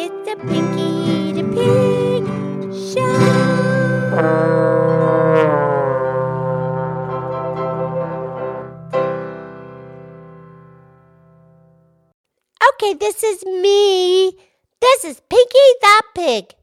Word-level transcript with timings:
It's 0.00 0.28
a 0.30 0.36
Pinky 0.36 1.32
the 1.32 1.42
Pig 1.42 2.22
show. 2.70 3.10
Okay, 12.68 12.94
this 12.94 13.24
is 13.24 13.44
me. 13.44 14.38
This 14.80 15.04
is 15.04 15.20
Pinky 15.28 15.68
the 15.82 16.02
Pig. 16.14 16.54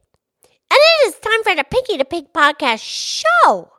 And 0.70 0.80
it 0.80 1.08
is 1.08 1.18
time 1.18 1.42
for 1.44 1.54
the 1.54 1.64
Pinky 1.64 1.98
the 1.98 2.06
Pig 2.06 2.32
podcast 2.32 2.80
show. 2.80 3.70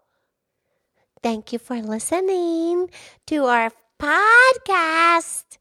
Thank 1.24 1.52
you 1.52 1.58
for 1.58 1.82
listening 1.82 2.92
to 3.26 3.46
our 3.46 3.72
podcast. 4.00 5.58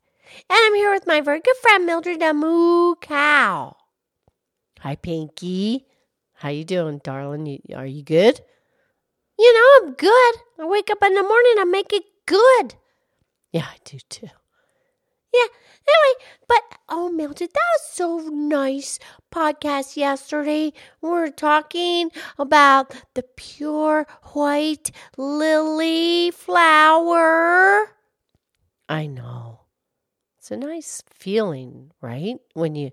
And 0.50 0.58
I'm 0.60 0.74
here 0.74 0.92
with 0.92 1.06
my 1.06 1.22
very 1.22 1.40
good 1.40 1.56
friend 1.62 1.86
Mildred 1.86 2.20
the 2.20 2.34
Moo 2.34 2.96
Cow. 2.96 3.74
Hi, 4.80 4.94
Pinky. 4.94 5.86
How 6.34 6.50
you 6.50 6.64
doing, 6.64 7.00
darling? 7.02 7.46
You, 7.46 7.60
are 7.74 7.86
you 7.86 8.02
good? 8.02 8.40
You 9.38 9.54
know, 9.54 9.88
I'm 9.88 9.94
good. 9.94 10.34
I 10.58 10.66
wake 10.66 10.90
up 10.90 11.02
in 11.02 11.14
the 11.14 11.22
morning, 11.22 11.54
I 11.58 11.64
make 11.64 11.92
it 11.92 12.04
good. 12.26 12.74
Yeah, 13.52 13.66
I 13.66 13.76
do 13.84 13.98
too. 14.08 14.28
Yeah. 15.32 15.46
Anyway, 15.88 16.26
but 16.48 16.62
oh, 16.88 17.10
Mildred, 17.10 17.50
that 17.52 17.60
was 17.74 17.90
so 17.92 18.18
nice 18.30 18.98
podcast 19.32 19.96
yesterday. 19.96 20.72
We 21.00 21.08
were 21.08 21.30
talking 21.30 22.10
about 22.38 22.94
the 23.14 23.22
pure 23.36 24.06
white 24.32 24.90
lily 25.16 26.30
flower. 26.32 27.92
I 28.88 29.06
know. 29.06 29.60
It's 30.38 30.50
a 30.50 30.56
nice 30.56 31.02
feeling, 31.12 31.92
right? 32.00 32.36
When 32.54 32.74
you 32.74 32.92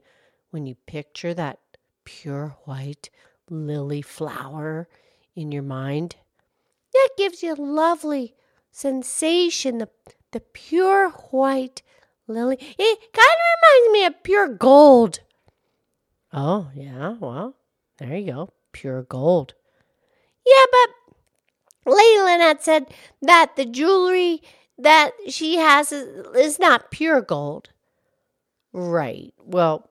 when 0.52 0.66
you 0.66 0.76
picture 0.88 1.34
that 1.34 1.60
pure 2.06 2.56
white 2.66 3.10
lily 3.50 4.02
flower 4.02 4.88
in 5.36 5.52
your 5.52 5.64
mind. 5.64 6.16
That 6.94 7.10
gives 7.18 7.44
you 7.44 7.54
a 7.54 7.56
lovely 7.56 8.36
sensation, 8.72 9.78
the 9.80 9.90
the 10.32 10.40
pure 10.40 11.10
white 11.32 11.82
lily. 12.28 12.58
It 12.60 13.00
kind 13.14 13.28
of 13.28 13.84
reminds 13.84 13.94
me 13.94 14.06
of 14.06 14.24
pure 14.24 14.48
gold. 14.48 15.20
Oh, 16.34 16.72
yeah, 16.74 17.16
well, 17.20 17.56
there 18.00 18.18
you 18.18 18.32
go. 18.32 18.54
Pure 18.72 19.04
gold. 19.04 19.54
Yeah, 20.46 20.66
but 20.72 21.94
Lady 21.94 22.22
Lynette 22.22 22.64
said 22.64 22.94
that 23.22 23.56
the 23.56 23.66
jewelry 23.66 24.42
that 24.78 25.12
she 25.30 25.58
has 25.58 25.92
is, 25.92 26.26
is 26.36 26.60
not 26.60 26.90
pure 26.90 27.22
gold. 27.22 27.70
Right. 28.74 29.34
Well, 29.38 29.90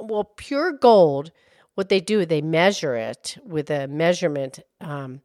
well, 0.00 0.24
pure 0.24 0.72
gold, 0.72 1.32
what 1.74 1.88
they 1.88 2.00
do, 2.00 2.26
they 2.26 2.42
measure 2.42 2.94
it 2.96 3.38
with 3.44 3.70
a 3.70 3.88
measurement, 3.88 4.60
um, 4.80 5.22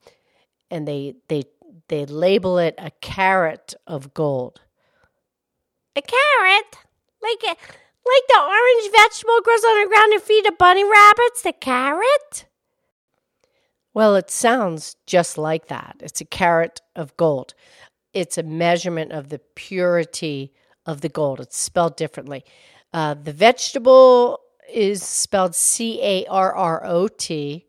and 0.70 0.88
they 0.88 1.16
they 1.28 1.44
they 1.88 2.06
label 2.06 2.58
it 2.58 2.76
a 2.78 2.92
carat 3.02 3.74
of 3.88 4.14
gold. 4.14 4.62
A 5.96 6.02
carrot? 6.02 6.78
Like 7.22 7.44
a, 7.44 7.56
like 8.06 8.28
the 8.28 8.40
orange 8.40 8.92
vegetable 8.92 9.42
grows 9.42 9.64
on 9.64 9.82
the 9.82 9.88
ground 9.88 10.14
and 10.14 10.22
feed 10.22 10.46
the 10.46 10.52
bunny 10.52 10.84
rabbits? 10.84 11.42
The 11.42 11.54
carrot? 11.54 12.46
Well, 13.94 14.16
it 14.16 14.30
sounds 14.30 14.98
just 15.06 15.38
like 15.38 15.68
that. 15.68 15.96
It's 16.02 16.22
a 16.22 16.26
carat 16.26 16.82
of 16.96 17.16
gold. 17.18 17.54
It's 18.14 18.38
a 18.38 18.44
measurement 18.44 19.12
of 19.12 19.30
the 19.30 19.40
purity 19.56 20.54
of 20.86 21.02
the 21.02 21.10
gold. 21.10 21.40
It's 21.40 21.58
spelled 21.58 21.96
differently. 21.96 22.44
Uh, 22.94 23.14
the 23.14 23.34
vegetable 23.34 24.40
is 24.72 25.04
spelled 25.04 25.56
C 25.56 26.02
A 26.02 26.26
R 26.28 26.54
R 26.54 26.86
O 26.86 27.08
T. 27.08 27.66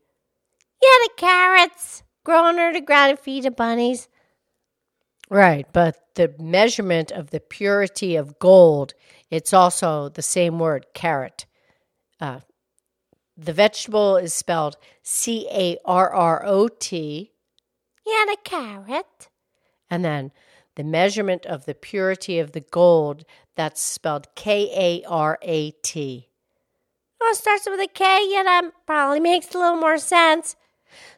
Yeah, 0.83 0.89
the 1.05 1.11
carrots 1.17 2.03
grow 2.25 2.45
under 2.45 2.73
the 2.73 2.81
ground 2.81 3.11
and 3.11 3.19
feed 3.19 3.45
the 3.45 3.51
bunnies. 3.51 4.09
Right, 5.29 5.67
but 5.73 5.97
the 6.15 6.35
measurement 6.39 7.11
of 7.11 7.31
the 7.31 7.41
purity 7.41 8.17
of 8.17 8.39
gold, 8.39 8.95
it's 9.31 9.53
also 9.53 10.09
the 10.09 10.23
same 10.23 10.59
word, 10.59 10.87
carrot. 10.95 11.47
Uh, 12.21 12.41
the 13.37 13.53
vegetable 13.53 14.17
is 14.17 14.33
spelled 14.33 14.77
C 15.03 15.49
A 15.51 15.79
R 15.85 16.13
R 16.13 16.45
O 16.47 16.69
T. 16.69 17.33
Yeah, 18.07 18.25
the 18.27 18.37
karat. 18.45 19.29
And 19.91 20.05
then 20.05 20.33
the 20.77 20.85
measurement 20.85 21.45
of 21.47 21.65
the 21.65 21.75
purity 21.75 22.39
of 22.39 22.53
the 22.53 22.61
gold, 22.61 23.25
that's 23.57 23.81
spelled 23.81 24.29
K 24.35 24.71
A 24.75 25.07
R 25.09 25.39
A 25.43 25.71
T. 25.71 26.29
Starts 27.33 27.67
with 27.67 27.81
a 27.81 27.89
K, 27.89 28.29
yeah, 28.31 28.43
that 28.45 28.71
probably 28.87 29.21
makes 29.21 29.55
a 29.55 29.59
little 29.59 29.77
more 29.77 29.99
sense. 29.99 30.57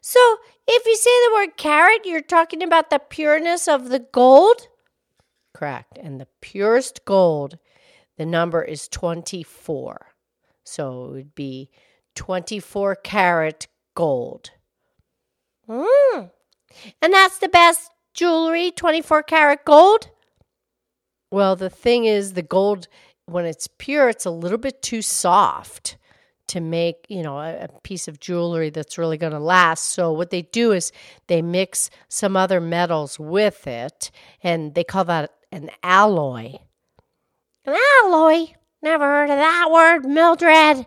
So, 0.00 0.36
if 0.66 0.86
you 0.86 0.96
say 0.96 1.10
the 1.10 1.34
word 1.34 1.56
carat, 1.56 2.04
you're 2.04 2.20
talking 2.20 2.62
about 2.62 2.90
the 2.90 2.98
pureness 2.98 3.68
of 3.68 3.88
the 3.88 4.00
gold? 4.00 4.68
Correct. 5.54 5.98
And 5.98 6.20
the 6.20 6.28
purest 6.40 7.04
gold, 7.04 7.58
the 8.16 8.26
number 8.26 8.62
is 8.62 8.88
24. 8.88 10.06
So 10.64 11.06
it 11.06 11.10
would 11.12 11.34
be 11.34 11.70
24 12.14 12.96
carat 12.96 13.66
gold. 13.94 14.50
Mm. 15.68 16.30
And 17.00 17.12
that's 17.12 17.38
the 17.38 17.48
best 17.48 17.90
jewelry, 18.14 18.70
24 18.70 19.22
karat 19.22 19.64
gold? 19.64 20.10
Well, 21.30 21.56
the 21.56 21.70
thing 21.70 22.04
is, 22.04 22.34
the 22.34 22.42
gold, 22.42 22.88
when 23.28 23.44
it's 23.44 23.68
pure, 23.78 24.08
it's 24.08 24.24
a 24.24 24.30
little 24.30 24.58
bit 24.58 24.82
too 24.82 25.02
soft 25.02 25.96
to 26.48 26.60
make, 26.60 27.06
you 27.08 27.22
know, 27.22 27.38
a, 27.38 27.64
a 27.64 27.68
piece 27.82 28.08
of 28.08 28.20
jewelry 28.20 28.70
that's 28.70 28.98
really 28.98 29.18
going 29.18 29.32
to 29.32 29.38
last. 29.38 29.84
So 29.84 30.12
what 30.12 30.30
they 30.30 30.42
do 30.42 30.72
is 30.72 30.92
they 31.26 31.42
mix 31.42 31.90
some 32.08 32.36
other 32.36 32.60
metals 32.60 33.18
with 33.18 33.66
it, 33.66 34.10
and 34.42 34.74
they 34.74 34.84
call 34.84 35.04
that 35.04 35.32
an 35.52 35.70
alloy. 35.82 36.54
An 37.64 37.76
alloy? 38.02 38.46
Never 38.82 39.04
heard 39.04 39.30
of 39.30 39.36
that 39.36 39.68
word, 39.70 40.04
Mildred. 40.04 40.86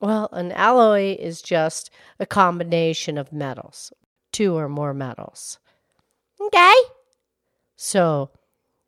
Well, 0.00 0.28
an 0.32 0.52
alloy 0.52 1.16
is 1.18 1.42
just 1.42 1.90
a 2.18 2.26
combination 2.26 3.18
of 3.18 3.32
metals, 3.32 3.92
two 4.32 4.56
or 4.56 4.68
more 4.68 4.94
metals. 4.94 5.58
Okay. 6.40 6.74
So 7.76 8.30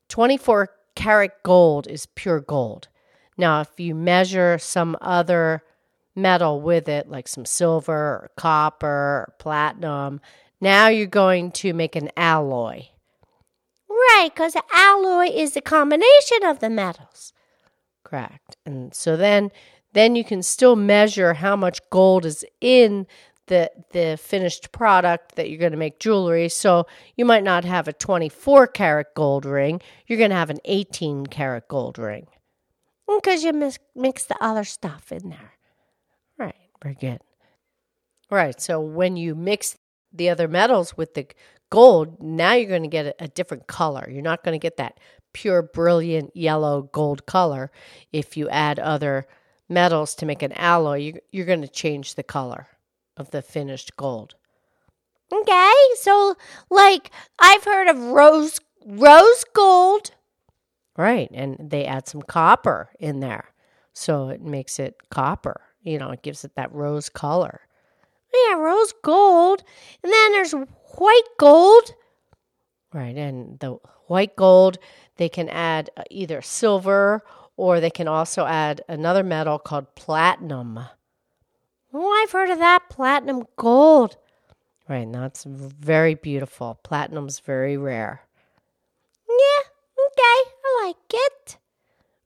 24 0.09 0.71
karat 0.95 1.43
gold 1.43 1.87
is 1.87 2.07
pure 2.07 2.41
gold. 2.41 2.89
Now, 3.37 3.61
if 3.61 3.79
you 3.79 3.95
measure 3.95 4.59
some 4.59 4.97
other 5.01 5.63
metal 6.15 6.61
with 6.61 6.89
it, 6.89 7.09
like 7.09 7.29
some 7.29 7.45
silver 7.45 7.93
or 7.93 8.31
copper 8.37 8.87
or 8.87 9.35
platinum, 9.39 10.21
now 10.61 10.89
you're 10.89 11.07
going 11.07 11.51
to 11.53 11.73
make 11.73 11.97
an 11.97 12.11
alloy. 12.17 12.85
Right, 13.89 14.31
because 14.35 14.53
the 14.53 14.63
alloy 14.73 15.27
is 15.27 15.55
the 15.55 15.61
combination 15.61 16.45
of 16.45 16.61
the 16.61 16.71
metals. 16.71 17.33
Correct. 18.05 18.57
And 18.67 18.95
so 18.95 19.17
then 19.17 19.51
then 19.95 20.17
you 20.17 20.25
can 20.25 20.43
still 20.43 20.77
measure 20.77 21.35
how 21.35 21.55
much 21.55 21.79
gold 21.91 22.25
is 22.25 22.45
in 22.61 23.07
the 23.47 23.71
the 23.93 24.19
finished 24.21 24.73
product 24.73 25.35
that 25.37 25.51
you're 25.51 25.59
going 25.59 25.73
to 25.73 25.79
make 25.79 25.99
jewelry. 25.99 26.49
So 26.49 26.87
you 27.17 27.25
might 27.25 27.45
not 27.45 27.65
have 27.65 27.89
a 27.89 27.93
24 27.93 28.69
karat 28.69 29.15
gold 29.15 29.45
ring, 29.45 29.81
you're 30.07 30.19
going 30.19 30.31
to 30.31 30.37
have 30.37 30.51
an 30.51 30.61
18 30.65 31.27
karat 31.27 31.69
gold 31.69 31.99
ring. 31.99 32.27
Mm, 33.09 33.23
because 33.23 33.43
you 33.43 33.53
mix, 33.53 34.25
the 34.25 34.37
other 34.41 34.65
stuff 34.65 35.13
in 35.13 35.31
there. 35.31 35.53
Right, 36.39 36.55
very 36.83 36.95
good. 36.95 37.21
Right, 38.31 38.61
so 38.61 38.81
when 38.81 39.17
you 39.17 39.35
mix 39.35 39.77
the 40.13 40.31
other 40.31 40.49
metals 40.49 40.97
with 40.97 41.15
the 41.15 41.27
gold, 41.71 42.23
now 42.23 42.55
you're 42.55 42.69
going 42.69 42.83
to 42.83 42.89
get 42.89 43.07
a, 43.07 43.25
a 43.25 43.29
different 43.29 43.67
color. 43.67 44.09
You're 44.11 44.23
not 44.23 44.45
going 44.45 44.59
to 44.59 44.63
get 44.63 44.77
that 44.77 44.99
pure, 45.33 45.63
brilliant 45.63 46.35
yellow 46.37 46.83
gold 46.93 47.27
color. 47.27 47.71
If 48.13 48.37
you 48.37 48.49
add 48.49 48.79
other 48.79 49.27
metals 49.69 50.15
to 50.17 50.27
make 50.27 50.43
an 50.43 50.53
alloy, 50.53 50.99
you, 50.99 51.19
you're 51.33 51.47
going 51.47 51.63
to 51.63 51.69
change 51.69 52.15
the 52.15 52.23
color 52.23 52.69
of 53.17 53.31
the 53.31 53.43
finished 53.43 53.97
gold. 53.97 54.35
Okay, 55.33 55.73
so 55.95 56.37
like 56.71 57.11
I've 57.39 57.65
heard 57.65 57.89
of 57.89 57.99
rose 57.99 58.61
rose 58.85 59.45
gold. 59.55 60.13
Right, 60.97 61.31
and 61.33 61.71
they 61.71 61.87
add 61.87 62.07
some 62.07 62.23
copper 62.23 62.91
in 63.01 63.21
there. 63.21 63.53
So 63.95 64.29
it 64.29 64.43
makes 64.43 64.79
it 64.79 64.97
copper. 65.11 65.61
You 65.83 65.99
know, 65.99 66.11
it 66.11 66.23
gives 66.23 66.45
it 66.45 66.55
that 66.57 66.73
rose 66.73 67.09
color. 67.09 67.63
Yeah, 68.33 68.55
rose 68.55 68.93
gold. 69.03 69.63
And 70.03 70.13
then 70.13 70.33
there's 70.33 70.53
white 70.53 71.29
gold. 71.39 71.95
Right, 72.93 73.17
and 73.17 73.59
the 73.61 73.79
white 74.07 74.37
gold, 74.37 74.79
they 75.17 75.31
can 75.31 75.49
add 75.49 75.89
uh, 75.97 76.03
either 76.11 76.43
silver 76.43 77.23
or 77.57 77.81
they 77.81 77.91
can 77.91 78.09
also 78.09 78.45
add 78.45 78.83
another 78.89 79.23
metal 79.23 79.59
called 79.59 79.95
platinum. 79.95 80.81
Oh, 81.93 82.23
I've 82.23 82.33
heard 82.33 82.51
of 82.51 82.59
that. 82.59 82.89
Platinum 82.89 83.45
gold. 83.57 84.17
Right, 84.89 85.07
now 85.07 85.27
it's 85.27 85.45
very 85.45 86.15
beautiful. 86.15 86.79
Platinum's 86.83 87.41
very 87.41 87.77
rare. 87.77 88.23
Yeah, 89.29 89.69
okay, 90.07 90.51
I 90.65 90.85
like 90.85 90.97
it. 91.13 91.59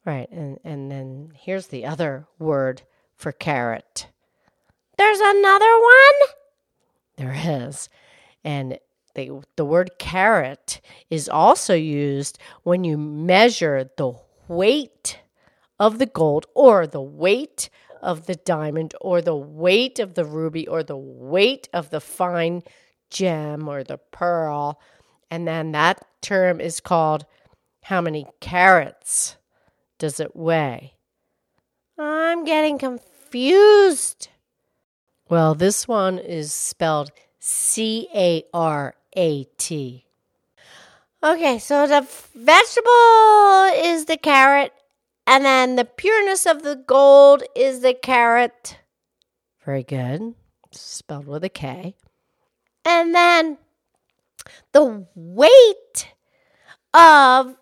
Right, 0.04 0.28
and, 0.30 0.58
and 0.64 0.90
then 0.90 1.32
here's 1.34 1.66
the 1.66 1.84
other 1.84 2.26
word 2.38 2.82
for 3.16 3.32
carrot. 3.32 4.08
There's 4.96 5.20
another 5.20 5.72
one? 5.78 6.28
There 7.16 7.64
is. 7.66 7.88
And 8.44 8.78
the, 9.14 9.42
the 9.56 9.64
word 9.64 9.92
carat 9.98 10.80
is 11.10 11.28
also 11.28 11.74
used 11.74 12.38
when 12.62 12.84
you 12.84 12.96
measure 12.96 13.90
the 13.96 14.12
weight 14.48 15.20
of 15.78 15.98
the 15.98 16.06
gold 16.06 16.46
or 16.54 16.86
the 16.86 17.02
weight 17.02 17.68
of 18.02 18.26
the 18.26 18.34
diamond 18.34 18.94
or 19.00 19.20
the 19.20 19.36
weight 19.36 19.98
of 19.98 20.14
the 20.14 20.24
ruby 20.24 20.66
or 20.66 20.82
the 20.82 20.96
weight 20.96 21.68
of 21.72 21.90
the 21.90 22.00
fine 22.00 22.62
gem 23.10 23.68
or 23.68 23.84
the 23.84 23.98
pearl. 23.98 24.80
And 25.30 25.46
then 25.46 25.72
that 25.72 26.04
term 26.20 26.60
is 26.60 26.80
called 26.80 27.26
how 27.82 28.00
many 28.00 28.26
carats 28.40 29.36
does 29.98 30.20
it 30.20 30.34
weigh? 30.34 30.94
I'm 31.98 32.44
getting 32.44 32.78
confused. 32.78 34.28
Well, 35.28 35.54
this 35.54 35.88
one 35.88 36.18
is 36.18 36.52
spelled 36.52 37.10
C 37.38 38.08
A 38.14 38.44
R 38.52 38.94
A 39.16 39.44
T. 39.56 40.04
Okay, 41.22 41.58
so 41.58 41.86
the 41.86 42.06
vegetable 42.34 43.88
is 43.90 44.04
the 44.04 44.16
carrot, 44.16 44.72
and 45.26 45.44
then 45.44 45.76
the 45.76 45.84
pureness 45.84 46.46
of 46.46 46.62
the 46.62 46.76
gold 46.76 47.42
is 47.54 47.80
the 47.80 47.94
karat. 47.94 48.78
Very 49.64 49.82
good. 49.82 50.34
Spelled 50.70 51.26
with 51.26 51.42
a 51.44 51.48
K. 51.48 51.96
And 52.84 53.14
then 53.14 53.58
the 54.72 55.06
weight 55.14 56.14
of 56.94 57.46
either 57.46 57.56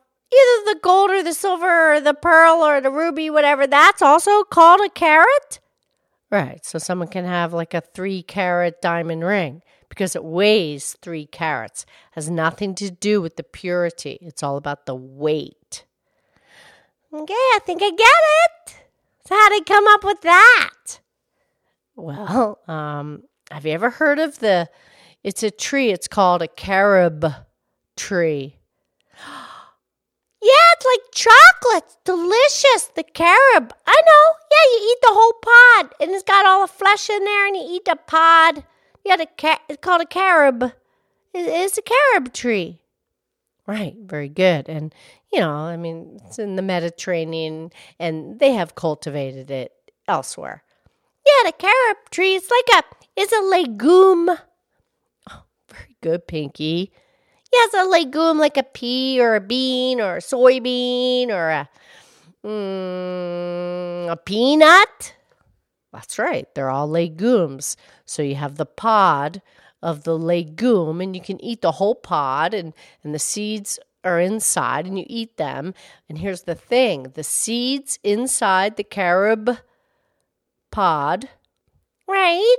the 0.73 0.79
gold 0.83 1.11
or 1.11 1.23
the 1.23 1.33
silver 1.33 1.95
or 1.95 2.01
the 2.01 2.15
pearl 2.15 2.57
or 2.57 2.81
the 2.81 2.91
ruby, 2.91 3.31
whatever, 3.31 3.67
that's 3.67 4.03
also 4.03 4.43
called 4.45 4.81
a 4.85 4.91
carat. 4.91 5.61
Right. 6.31 6.65
So 6.65 6.79
someone 6.79 7.09
can 7.09 7.25
have 7.25 7.53
like 7.53 7.75
a 7.75 7.81
three 7.81 8.23
carat 8.23 8.83
diamond 8.83 9.25
ring 9.25 9.63
because 9.89 10.17
it 10.17 10.25
weighs 10.25 10.97
three 11.01 11.27
carats. 11.27 11.87
Has 12.13 12.29
nothing 12.29 12.75
to 12.77 12.91
do 12.91 13.23
with 13.23 13.37
the 13.37 13.45
purity. 13.45 14.19
It's 14.21 14.43
all 14.43 14.57
about 14.57 14.87
the 14.87 14.95
weight. 14.95 15.64
Okay, 17.15 17.33
I 17.35 17.59
think 17.65 17.81
I 17.83 17.91
get 17.91 18.01
it. 18.01 18.77
So 19.27 19.35
how 19.35 19.49
did 19.49 19.57
he 19.61 19.65
come 19.65 19.87
up 19.89 20.03
with 20.05 20.21
that? 20.23 20.99
Well, 21.97 22.59
um, 22.67 23.23
have 23.51 23.65
you 23.65 23.73
ever 23.73 23.91
heard 23.91 24.19
of 24.19 24.41
the 24.41 24.69
it's 25.23 25.43
a 25.43 25.51
tree, 25.51 25.91
it's 25.91 26.09
called 26.09 26.43
a 26.43 26.49
carob 26.49 27.25
tree. 27.97 28.57
Yeah, 30.43 30.51
it's 30.77 30.85
like 30.85 31.01
chocolate. 31.15 31.97
delicious. 32.05 32.91
The 32.95 33.03
carob. 33.03 33.73
I 33.87 34.03
know. 34.07 34.35
Yeah, 34.53 34.73
you 34.73 34.91
eat 34.91 34.99
the 35.01 35.09
whole 35.11 35.33
pod, 35.41 35.95
and 36.01 36.11
it's 36.11 36.23
got 36.23 36.45
all 36.45 36.67
the 36.67 36.71
flesh 36.71 37.09
in 37.09 37.25
there, 37.25 37.47
and 37.47 37.57
you 37.57 37.63
eat 37.67 37.87
the 37.87 37.97
pod. 38.07 38.63
Yeah, 39.07 39.17
the 39.17 39.27
ca- 39.39 39.63
it's 39.71 39.81
called 39.81 40.03
a 40.03 40.07
carob. 40.07 40.73
It's 41.33 41.79
a 41.79 41.83
carob 41.83 42.35
tree. 42.35 42.83
Right, 43.67 43.97
very 43.99 44.29
good. 44.29 44.69
And, 44.69 44.95
you 45.33 45.41
know, 45.41 45.51
I 45.51 45.77
mean, 45.77 46.21
it's 46.27 46.39
in 46.39 46.57
the 46.57 46.63
Mediterranean, 46.63 47.71
and 47.99 48.39
they 48.39 48.53
have 48.53 48.75
cultivated 48.75 49.51
it 49.51 49.73
elsewhere. 50.07 50.63
Yeah, 51.27 51.51
the 51.51 51.53
carob 51.53 51.97
tree, 52.11 52.35
it's 52.35 52.51
like 52.51 52.85
a, 52.85 52.85
it's 53.17 53.33
a 53.33 53.41
legume. 53.41 54.29
Oh, 55.31 55.43
very 55.71 55.97
good, 56.03 56.27
Pinky. 56.27 56.93
Yes, 57.53 57.73
a 57.75 57.85
legume 57.89 58.39
like 58.39 58.59
a 58.59 58.65
pea 58.65 59.19
or 59.21 59.37
a 59.37 59.41
bean 59.41 60.01
or 60.01 60.17
a 60.17 60.21
soybean 60.21 61.29
or 61.29 61.51
a, 61.51 61.69
mm, 62.45 64.11
a 64.11 64.17
peanut. 64.17 65.15
That's 65.93 66.19
right, 66.19 66.53
they're 66.55 66.69
all 66.71 66.89
legumes. 66.89 67.77
So 68.05 68.23
you 68.23 68.35
have 68.35 68.57
the 68.57 68.67
pod 68.67 69.41
of 69.85 70.05
the 70.05 70.19
legume, 70.19 71.03
and 71.03 71.15
you 71.15 71.21
can 71.21 71.41
eat 71.45 71.61
the 71.61 71.73
whole 71.73 71.95
pod, 71.95 72.55
and, 72.55 72.73
and 73.05 73.15
the 73.15 73.19
seeds 73.19 73.79
are 74.03 74.19
inside, 74.19 74.87
and 74.87 74.99
you 74.99 75.05
eat 75.07 75.37
them. 75.37 75.75
And 76.09 76.19
here's 76.19 76.43
the 76.43 76.55
thing 76.55 77.13
the 77.15 77.23
seeds 77.23 77.99
inside 78.03 78.77
the 78.77 78.83
carob 78.83 79.59
pod, 80.73 81.29
right? 82.09 82.57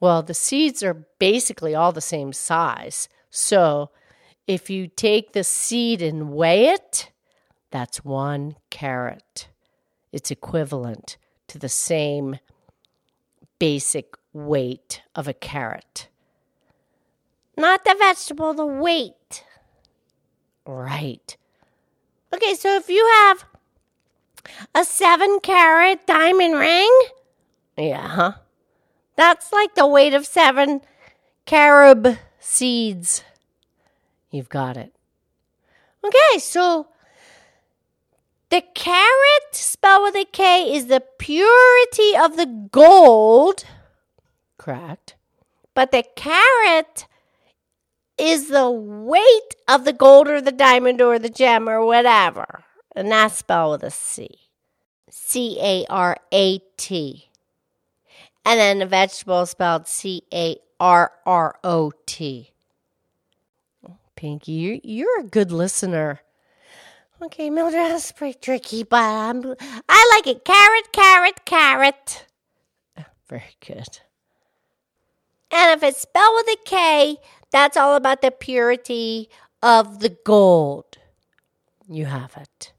Well, 0.00 0.22
the 0.22 0.34
seeds 0.34 0.82
are 0.82 1.06
basically 1.20 1.76
all 1.76 1.92
the 1.92 2.00
same 2.00 2.32
size. 2.32 3.08
So 3.30 3.90
if 4.48 4.68
you 4.68 4.88
take 4.88 5.32
the 5.32 5.44
seed 5.44 6.02
and 6.02 6.32
weigh 6.32 6.70
it, 6.70 7.12
that's 7.70 8.04
one 8.04 8.56
carat. 8.68 9.48
It's 10.10 10.32
equivalent 10.32 11.16
to 11.46 11.58
the 11.58 11.68
same 11.68 12.38
basic 13.60 14.16
weight 14.32 15.02
of 15.14 15.28
a 15.28 15.32
carat. 15.32 16.08
Not 17.56 17.84
the 17.84 17.94
vegetable, 17.98 18.54
the 18.54 18.66
weight. 18.66 19.44
Right. 20.64 21.36
Okay, 22.32 22.54
so 22.54 22.76
if 22.76 22.88
you 22.88 23.06
have 23.22 23.44
a 24.74 24.84
seven 24.84 25.38
karat 25.40 26.06
diamond 26.06 26.54
ring, 26.54 26.90
yeah, 27.76 28.08
huh? 28.08 28.32
that's 29.16 29.52
like 29.52 29.74
the 29.74 29.86
weight 29.86 30.14
of 30.14 30.26
seven 30.26 30.80
carob 31.46 32.16
seeds. 32.38 33.22
You've 34.30 34.48
got 34.48 34.76
it. 34.76 34.94
Okay, 36.04 36.38
so 36.38 36.88
the 38.48 38.62
carat 38.74 39.52
spelled 39.52 40.04
with 40.04 40.16
a 40.16 40.24
K 40.24 40.74
is 40.74 40.86
the 40.86 41.02
purity 41.18 42.16
of 42.16 42.36
the 42.36 42.68
gold. 42.70 43.64
Correct. 44.58 45.16
But 45.74 45.90
the 45.90 46.04
carat 46.16 47.06
is 48.18 48.48
the 48.48 48.70
weight 48.70 49.54
of 49.68 49.84
the 49.84 49.92
gold 49.92 50.28
or 50.28 50.40
the 50.40 50.52
diamond 50.52 51.00
or 51.00 51.18
the 51.18 51.28
gem 51.28 51.68
or 51.68 51.84
whatever. 51.84 52.62
And 52.94 53.10
that's 53.10 53.36
spelled 53.36 53.72
with 53.72 53.82
a 53.84 53.90
C. 53.90 54.28
C 55.10 55.58
A 55.60 55.86
R 55.88 56.16
A 56.32 56.58
T. 56.76 57.28
And 58.44 58.58
then 58.58 58.78
the 58.80 58.86
vegetable 58.86 59.46
spelled 59.46 59.86
C 59.86 60.22
A 60.32 60.56
R 60.80 61.12
R 61.26 61.58
O 61.64 61.92
T. 62.06 62.50
Pinky. 64.16 64.80
You're, 64.84 65.20
a 65.20 65.24
good 65.24 65.50
listener. 65.50 66.20
Okay, 67.20 67.50
Mildred, 67.50 67.90
that's 67.90 68.12
pretty 68.12 68.38
tricky, 68.38 68.84
but 68.84 69.02
I'm, 69.02 69.54
I 69.88 70.12
like 70.14 70.26
it. 70.28 70.44
Carrot, 70.44 70.92
carrot, 70.92 71.44
carrot. 71.44 72.26
Very 73.28 73.56
good. 73.64 73.98
And 75.50 75.76
if 75.76 75.82
it's 75.82 76.00
spelled 76.00 76.34
with 76.36 76.56
a 76.56 76.58
K, 76.64 77.16
that's 77.52 77.76
all 77.76 77.94
about 77.94 78.22
the 78.22 78.30
purity 78.30 79.28
of 79.62 80.00
the 80.00 80.08
gold. 80.24 80.98
You 81.88 82.06
have 82.06 82.36
it. 82.36 82.72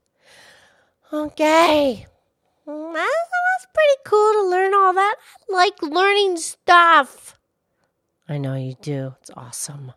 Okay. 1.12 2.08
That 2.66 2.74
was 2.74 3.68
pretty 3.74 4.02
cool 4.06 4.34
to 4.34 4.50
learn 4.50 4.74
all 4.74 4.94
that. 4.94 5.16
I 5.50 5.54
like 5.54 5.82
learning 5.82 6.38
stuff. 6.38 7.38
I 8.28 8.38
know 8.38 8.56
you 8.56 8.76
do. 8.82 9.16
It's 9.22 9.32
awesome. 9.36 9.94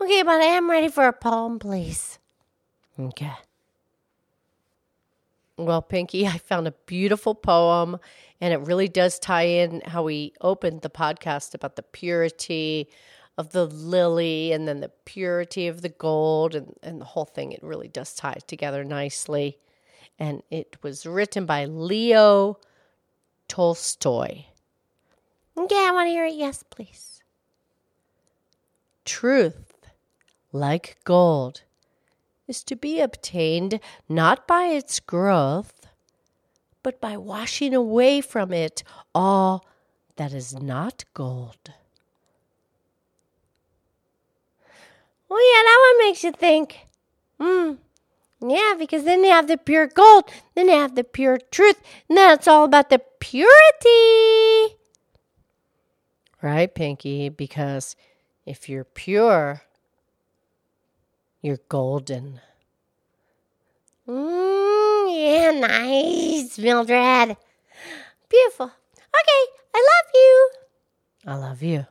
Okay, 0.00 0.22
but 0.22 0.40
I 0.40 0.44
am 0.44 0.70
ready 0.70 0.88
for 0.88 1.06
a 1.06 1.12
poem, 1.12 1.58
please. 1.58 2.18
Okay. 2.98 3.32
Well, 5.58 5.82
Pinky, 5.82 6.26
I 6.26 6.38
found 6.38 6.68
a 6.68 6.74
beautiful 6.86 7.34
poem, 7.34 7.98
and 8.40 8.52
it 8.52 8.60
really 8.60 8.88
does 8.88 9.18
tie 9.18 9.46
in 9.46 9.80
how 9.86 10.02
we 10.02 10.34
opened 10.40 10.82
the 10.82 10.90
podcast 10.90 11.54
about 11.54 11.76
the 11.76 11.82
purity 11.82 12.88
of 13.36 13.50
the 13.50 13.66
lily 13.66 14.52
and 14.52 14.66
then 14.66 14.80
the 14.80 14.90
purity 15.04 15.66
of 15.66 15.82
the 15.82 15.88
gold 15.88 16.54
and, 16.54 16.74
and 16.82 17.00
the 17.00 17.04
whole 17.04 17.24
thing. 17.24 17.52
It 17.52 17.62
really 17.62 17.88
does 17.88 18.14
tie 18.14 18.38
together 18.46 18.84
nicely. 18.84 19.58
And 20.18 20.42
it 20.50 20.76
was 20.82 21.04
written 21.04 21.44
by 21.44 21.66
Leo 21.66 22.58
Tolstoy. 23.48 24.44
Okay, 25.58 25.86
I 25.86 25.90
want 25.92 26.06
to 26.06 26.10
hear 26.10 26.26
it. 26.26 26.34
Yes, 26.34 26.62
please. 26.62 27.22
Truth 29.04 29.66
like 30.56 30.96
gold, 31.04 31.62
is 32.48 32.64
to 32.64 32.76
be 32.76 33.00
obtained 33.00 33.80
not 34.08 34.46
by 34.46 34.66
its 34.66 35.00
growth, 35.00 35.86
but 36.82 37.00
by 37.00 37.16
washing 37.16 37.74
away 37.74 38.20
from 38.20 38.52
it 38.52 38.82
all 39.14 39.66
that 40.16 40.32
is 40.32 40.54
not 40.54 41.04
gold. 41.14 41.72
Oh, 45.30 45.38
yeah, 45.38 45.62
that 45.64 45.78
one 45.86 46.08
makes 46.08 46.24
you 46.24 46.32
think. 46.32 46.86
Hmm. 47.40 47.74
Yeah, 48.40 48.74
because 48.78 49.04
then 49.04 49.24
you 49.24 49.30
have 49.30 49.48
the 49.48 49.56
pure 49.56 49.86
gold, 49.86 50.24
then 50.54 50.68
you 50.68 50.74
have 50.74 50.94
the 50.94 51.04
pure 51.04 51.38
truth, 51.50 51.80
and 52.08 52.18
then 52.18 52.34
it's 52.34 52.46
all 52.46 52.64
about 52.64 52.90
the 52.90 53.00
purity. 53.18 54.76
Right, 56.42 56.72
Pinky? 56.72 57.30
Because 57.30 57.96
if 58.44 58.68
you're 58.68 58.84
pure, 58.84 59.62
you're 61.40 61.60
golden. 61.68 62.40
Mm, 64.06 65.16
yeah, 65.16 65.50
nice, 65.52 66.58
Mildred. 66.58 67.36
Beautiful. 68.28 68.66
Okay, 68.66 69.42
I 69.74 69.78
love 69.78 70.10
you. 70.14 70.50
I 71.26 71.34
love 71.36 71.62
you. 71.62 71.86